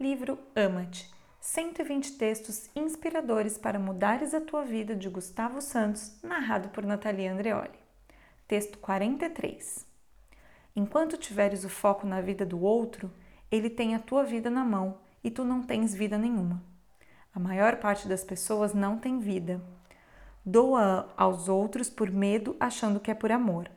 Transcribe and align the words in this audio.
Livro 0.00 0.38
Ama-te 0.56 1.10
120 1.42 2.12
textos 2.12 2.70
inspiradores 2.74 3.58
para 3.58 3.78
mudares 3.78 4.32
a 4.32 4.40
tua 4.40 4.64
vida 4.64 4.96
de 4.96 5.10
Gustavo 5.10 5.60
Santos, 5.60 6.16
narrado 6.22 6.70
por 6.70 6.86
Natalia 6.86 7.30
Andreoli. 7.30 7.78
Texto 8.48 8.78
43. 8.78 9.86
Enquanto 10.74 11.18
tiveres 11.18 11.64
o 11.64 11.68
foco 11.68 12.06
na 12.06 12.22
vida 12.22 12.46
do 12.46 12.62
outro, 12.62 13.12
ele 13.50 13.68
tem 13.68 13.94
a 13.94 13.98
tua 13.98 14.24
vida 14.24 14.48
na 14.48 14.64
mão 14.64 14.96
e 15.22 15.30
tu 15.30 15.44
não 15.44 15.62
tens 15.62 15.94
vida 15.94 16.16
nenhuma. 16.16 16.62
A 17.34 17.38
maior 17.38 17.76
parte 17.76 18.08
das 18.08 18.24
pessoas 18.24 18.72
não 18.72 18.98
tem 18.98 19.20
vida. 19.20 19.60
Doa 20.42 21.12
aos 21.14 21.46
outros 21.46 21.90
por 21.90 22.10
medo, 22.10 22.56
achando 22.58 23.00
que 23.00 23.10
é 23.10 23.14
por 23.14 23.30
amor 23.30 23.70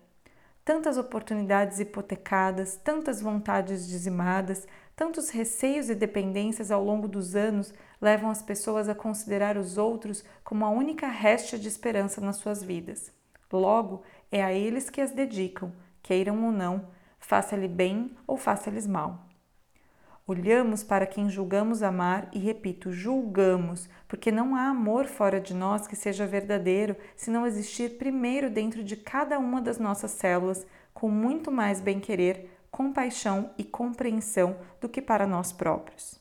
tantas 0.65 0.97
oportunidades 0.97 1.79
hipotecadas, 1.79 2.77
tantas 2.77 3.21
vontades 3.21 3.87
dizimadas, 3.87 4.65
tantos 4.95 5.29
receios 5.29 5.89
e 5.89 5.95
dependências 5.95 6.71
ao 6.71 6.83
longo 6.83 7.07
dos 7.07 7.35
anos 7.35 7.73
levam 8.01 8.29
as 8.29 8.41
pessoas 8.41 8.87
a 8.87 8.95
considerar 8.95 9.57
os 9.57 9.77
outros 9.77 10.23
como 10.43 10.65
a 10.65 10.69
única 10.69 11.07
réstia 11.07 11.57
de 11.57 11.67
esperança 11.67 12.21
nas 12.21 12.37
suas 12.37 12.63
vidas. 12.63 13.11
Logo, 13.51 14.03
é 14.31 14.43
a 14.43 14.53
eles 14.53 14.89
que 14.89 15.01
as 15.01 15.11
dedicam, 15.11 15.71
queiram 16.01 16.43
ou 16.45 16.51
não, 16.51 16.87
faça-lhe 17.19 17.67
bem 17.67 18.15
ou 18.25 18.37
faça-lhes 18.37 18.87
mal. 18.87 19.32
Olhamos 20.25 20.85
para 20.85 21.05
quem 21.05 21.29
julgamos 21.29 21.83
amar 21.83 22.29
e, 22.31 22.39
repito, 22.39 22.93
julgamos, 22.93 23.89
porque 24.07 24.31
não 24.31 24.55
há 24.55 24.69
amor 24.69 25.05
fora 25.05 25.37
de 25.37 25.53
nós 25.53 25.85
que 25.85 25.97
seja 25.97 26.25
verdadeiro 26.25 26.95
se 27.13 27.29
não 27.29 27.45
existir 27.45 27.97
primeiro 27.97 28.49
dentro 28.49 28.85
de 28.85 28.95
cada 28.95 29.37
uma 29.37 29.61
das 29.61 29.77
nossas 29.77 30.11
células, 30.11 30.65
com 30.93 31.09
muito 31.09 31.51
mais 31.51 31.81
bem-querer, 31.81 32.49
compaixão 32.71 33.51
e 33.57 33.65
compreensão 33.65 34.55
do 34.79 34.87
que 34.87 35.01
para 35.01 35.27
nós 35.27 35.51
próprios. 35.51 36.17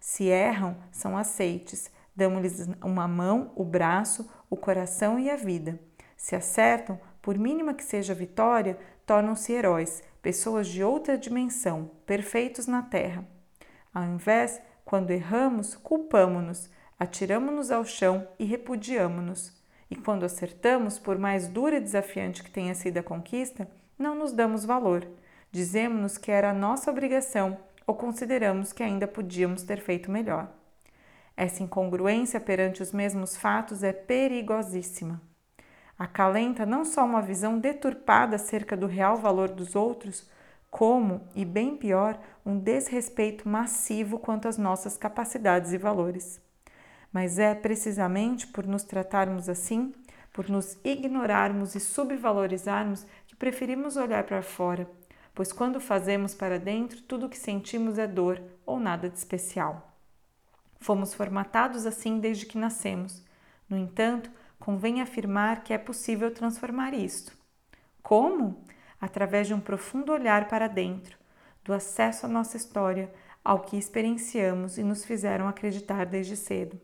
Se 0.00 0.24
erram, 0.24 0.76
são 0.90 1.16
aceites, 1.16 1.92
damos-lhes 2.16 2.68
uma 2.82 3.06
mão, 3.06 3.52
o 3.54 3.64
braço, 3.64 4.28
o 4.50 4.56
coração 4.56 5.16
e 5.16 5.30
a 5.30 5.36
vida. 5.36 5.78
Se 6.16 6.34
acertam, 6.34 6.98
por 7.22 7.38
mínima 7.38 7.72
que 7.72 7.84
seja 7.84 8.14
a 8.14 8.16
vitória, 8.16 8.76
tornam-se 9.08 9.54
heróis, 9.54 10.02
pessoas 10.20 10.68
de 10.68 10.84
outra 10.84 11.16
dimensão, 11.16 11.90
perfeitos 12.04 12.66
na 12.66 12.82
terra. 12.82 13.26
Ao 13.92 14.04
invés, 14.04 14.60
quando 14.84 15.12
erramos, 15.12 15.74
culpamo-nos, 15.74 16.68
atiramo-nos 17.00 17.70
ao 17.70 17.86
chão 17.86 18.28
e 18.38 18.44
repudiamo-nos. 18.44 19.56
E 19.90 19.96
quando 19.96 20.24
acertamos, 20.24 20.98
por 20.98 21.18
mais 21.18 21.48
dura 21.48 21.78
e 21.78 21.80
desafiante 21.80 22.44
que 22.44 22.50
tenha 22.50 22.74
sido 22.74 22.98
a 22.98 23.02
conquista, 23.02 23.66
não 23.98 24.14
nos 24.14 24.30
damos 24.30 24.66
valor. 24.66 25.08
Dizemos-nos 25.50 26.18
que 26.18 26.30
era 26.30 26.52
nossa 26.52 26.90
obrigação 26.90 27.56
ou 27.86 27.94
consideramos 27.94 28.74
que 28.74 28.82
ainda 28.82 29.08
podíamos 29.08 29.62
ter 29.62 29.80
feito 29.80 30.10
melhor. 30.10 30.52
Essa 31.34 31.62
incongruência 31.62 32.38
perante 32.38 32.82
os 32.82 32.92
mesmos 32.92 33.38
fatos 33.38 33.82
é 33.82 33.90
perigosíssima 33.90 35.18
acalenta 35.98 36.64
não 36.64 36.84
só 36.84 37.04
uma 37.04 37.20
visão 37.20 37.58
deturpada 37.58 38.36
acerca 38.36 38.76
do 38.76 38.86
real 38.86 39.16
valor 39.16 39.48
dos 39.48 39.74
outros, 39.74 40.28
como, 40.70 41.22
e 41.34 41.44
bem 41.44 41.76
pior, 41.76 42.18
um 42.44 42.58
desrespeito 42.58 43.48
massivo 43.48 44.18
quanto 44.18 44.46
às 44.46 44.56
nossas 44.56 44.96
capacidades 44.96 45.72
e 45.72 45.78
valores. 45.78 46.40
Mas 47.12 47.38
é 47.38 47.54
precisamente 47.54 48.46
por 48.46 48.66
nos 48.66 48.84
tratarmos 48.84 49.48
assim, 49.48 49.92
por 50.32 50.48
nos 50.48 50.78
ignorarmos 50.84 51.74
e 51.74 51.80
subvalorizarmos, 51.80 53.06
que 53.26 53.34
preferimos 53.34 53.96
olhar 53.96 54.24
para 54.24 54.42
fora, 54.42 54.88
pois 55.34 55.52
quando 55.52 55.80
fazemos 55.80 56.34
para 56.34 56.58
dentro, 56.58 57.00
tudo 57.02 57.26
o 57.26 57.28
que 57.28 57.38
sentimos 57.38 57.98
é 57.98 58.06
dor 58.06 58.40
ou 58.66 58.78
nada 58.78 59.08
de 59.08 59.16
especial. 59.16 59.96
Fomos 60.80 61.12
formatados 61.12 61.86
assim 61.86 62.20
desde 62.20 62.46
que 62.46 62.58
nascemos. 62.58 63.24
No 63.68 63.76
entanto, 63.76 64.30
convém 64.58 65.00
afirmar 65.00 65.62
que 65.62 65.72
é 65.72 65.78
possível 65.78 66.32
transformar 66.32 66.94
isto. 66.94 67.36
Como? 68.02 68.64
Através 69.00 69.46
de 69.46 69.54
um 69.54 69.60
profundo 69.60 70.12
olhar 70.12 70.48
para 70.48 70.66
dentro, 70.66 71.16
do 71.64 71.72
acesso 71.72 72.26
à 72.26 72.28
nossa 72.28 72.56
história, 72.56 73.12
ao 73.44 73.60
que 73.60 73.76
experienciamos 73.76 74.78
e 74.78 74.82
nos 74.82 75.04
fizeram 75.04 75.46
acreditar 75.46 76.04
desde 76.04 76.36
cedo. 76.36 76.80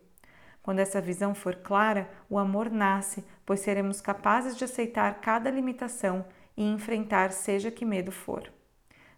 Quando 0.63 0.79
essa 0.79 0.99
visão 0.99 1.35
for 1.35 1.57
clara, 1.57 2.09
o 2.27 2.39
amor 2.39 2.71
nasce, 2.71 3.23
pois 3.45 3.59
seremos 3.59 4.01
capazes 4.01 4.57
de 4.57 4.63
aceitar 4.63 5.21
cada 5.21 5.51
limitação 5.51 6.25
e 6.57 6.63
enfrentar 6.63 7.31
seja 7.31 7.69
que 7.69 7.85
medo 7.85 8.11
for. 8.11 8.51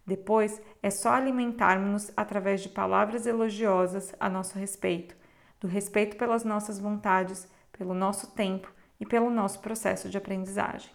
Depois 0.06 0.62
é 0.82 0.90
só 0.90 1.10
alimentarmos-nos 1.10 2.12
através 2.18 2.62
de 2.62 2.70
palavras 2.70 3.26
elogiosas 3.26 4.14
a 4.20 4.30
nosso 4.30 4.58
respeito, 4.58 5.16
do 5.60 5.68
respeito 5.68 6.18
pelas 6.18 6.44
nossas 6.44 6.80
vontades 6.80 7.48
pelo 7.78 7.94
nosso 7.94 8.28
tempo 8.32 8.72
e 9.00 9.06
pelo 9.06 9.30
nosso 9.30 9.60
processo 9.60 10.10
de 10.10 10.18
aprendizagem. 10.18 10.90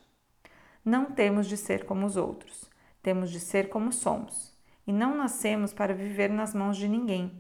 Não 0.85 1.07
temos 1.07 1.47
de 1.47 1.57
ser 1.57 1.85
como 1.85 2.05
os 2.05 2.17
outros, 2.17 2.69
temos 3.03 3.31
de 3.31 3.39
ser 3.39 3.69
como 3.69 3.93
somos. 3.93 4.53
E 4.87 4.93
não 4.93 5.17
nascemos 5.17 5.73
para 5.73 5.95
viver 5.95 6.29
nas 6.29 6.53
mãos 6.55 6.77
de 6.77 6.89
ninguém. 6.89 7.33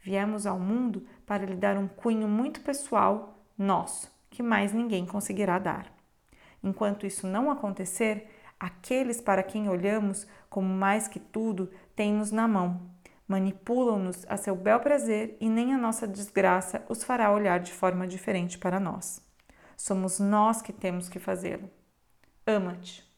Viemos 0.00 0.46
ao 0.46 0.60
mundo 0.60 1.04
para 1.26 1.44
lhe 1.44 1.56
dar 1.56 1.76
um 1.76 1.88
cunho 1.88 2.28
muito 2.28 2.60
pessoal, 2.60 3.44
nosso, 3.58 4.12
que 4.30 4.42
mais 4.42 4.72
ninguém 4.72 5.04
conseguirá 5.04 5.58
dar. 5.58 5.92
Enquanto 6.62 7.04
isso 7.06 7.26
não 7.26 7.50
acontecer, 7.50 8.30
aqueles 8.60 9.20
para 9.20 9.42
quem 9.42 9.68
olhamos 9.68 10.26
como 10.48 10.68
mais 10.68 11.08
que 11.08 11.18
tudo 11.18 11.70
têm-nos 11.96 12.30
na 12.30 12.46
mão, 12.46 12.80
manipulam-nos 13.26 14.24
a 14.28 14.36
seu 14.36 14.54
bel 14.54 14.80
prazer 14.80 15.36
e 15.40 15.48
nem 15.48 15.72
a 15.72 15.78
nossa 15.78 16.06
desgraça 16.06 16.84
os 16.88 17.02
fará 17.02 17.32
olhar 17.32 17.60
de 17.60 17.72
forma 17.72 18.06
diferente 18.06 18.58
para 18.58 18.78
nós. 18.78 19.20
Somos 19.76 20.18
nós 20.20 20.62
que 20.62 20.72
temos 20.72 21.08
que 21.08 21.18
fazê-lo. 21.18 21.70
Ama-te. 22.46 23.13